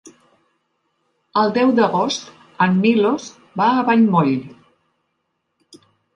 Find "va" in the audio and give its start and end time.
3.63-3.69